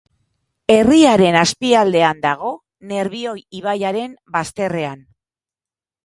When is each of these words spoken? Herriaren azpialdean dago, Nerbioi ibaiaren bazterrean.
Herriaren 0.75 1.35
azpialdean 1.41 2.23
dago, 2.23 2.53
Nerbioi 2.93 3.33
ibaiaren 3.59 4.15
bazterrean. 4.39 5.05